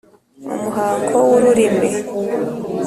umuhango 0.55 1.15
w'urumuri, 1.29 1.89